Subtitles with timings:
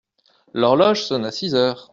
[0.55, 1.89] L'horloge sonna six heures.